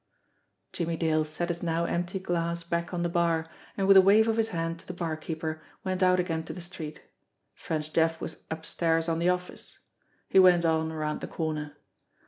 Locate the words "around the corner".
10.91-11.77